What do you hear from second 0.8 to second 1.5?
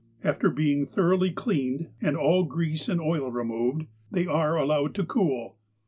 thoroughly